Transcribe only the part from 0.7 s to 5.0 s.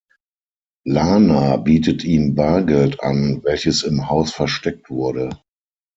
Lana bietet ihm Bargeld an, welches im Haus versteckt